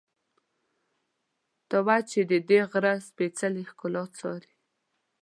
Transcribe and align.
ته 1.69 1.77
وا 1.85 1.97
چې 2.09 2.19
ددې 2.31 2.59
غره 2.71 2.93
سپېڅلې 3.09 3.63
ښکلا 3.69 4.03
څاري. 4.17 4.53